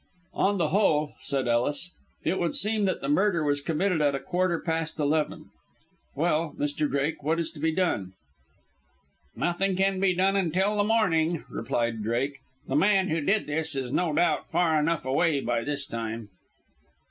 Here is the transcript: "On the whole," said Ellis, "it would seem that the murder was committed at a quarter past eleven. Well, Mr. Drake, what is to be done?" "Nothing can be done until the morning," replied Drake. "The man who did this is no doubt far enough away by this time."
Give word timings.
"On 0.33 0.57
the 0.57 0.69
whole," 0.69 1.13
said 1.21 1.47
Ellis, 1.47 1.93
"it 2.23 2.39
would 2.39 2.55
seem 2.55 2.85
that 2.85 3.01
the 3.01 3.07
murder 3.07 3.43
was 3.43 3.61
committed 3.61 4.01
at 4.01 4.15
a 4.15 4.19
quarter 4.19 4.59
past 4.59 4.97
eleven. 4.99 5.51
Well, 6.15 6.55
Mr. 6.57 6.89
Drake, 6.89 7.21
what 7.21 7.39
is 7.39 7.51
to 7.51 7.59
be 7.59 7.71
done?" 7.71 8.13
"Nothing 9.35 9.75
can 9.75 9.99
be 9.99 10.15
done 10.15 10.35
until 10.35 10.75
the 10.75 10.83
morning," 10.83 11.43
replied 11.51 12.01
Drake. 12.01 12.39
"The 12.67 12.75
man 12.75 13.09
who 13.09 13.21
did 13.21 13.45
this 13.45 13.75
is 13.75 13.93
no 13.93 14.11
doubt 14.11 14.49
far 14.49 14.79
enough 14.79 15.05
away 15.05 15.39
by 15.39 15.63
this 15.63 15.85
time." 15.85 16.29